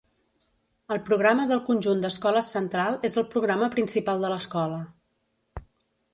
[0.95, 4.83] El programa del conjunt d'Escoles Central és el programa principal de l'Escola.